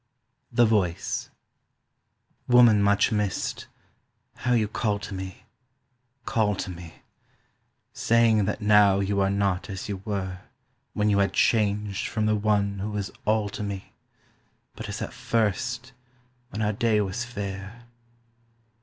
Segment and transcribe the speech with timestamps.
[0.51, 1.29] THE VOICE
[2.47, 3.67] WOMAN much missed,
[4.37, 5.43] how you call to me,
[6.25, 7.03] call to me,
[7.93, 10.39] Saying that now you are not as you were
[10.93, 13.93] When you had changed from the one who was all to me,
[14.75, 15.93] But as at first,
[16.49, 17.83] when our day was fair.